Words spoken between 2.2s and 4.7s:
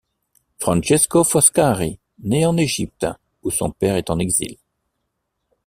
nait en Égypte où son père est en exil.